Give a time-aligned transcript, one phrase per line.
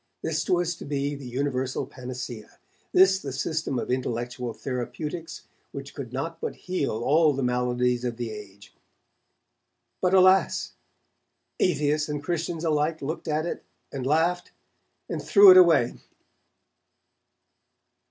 [0.23, 2.57] This was to be the universal panacea;
[2.91, 8.17] this the system of intellectual therapeutics which could not but heal all the maladies of
[8.17, 8.73] the age.
[10.01, 10.73] But, alas!
[11.59, 14.51] atheists and Christians alike looked at it, and laughed,
[15.07, 15.97] and threw it away.